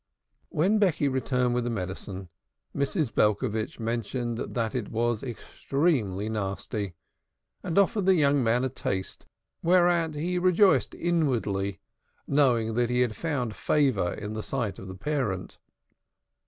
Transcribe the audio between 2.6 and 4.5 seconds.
Mrs. Belcovitch mentioned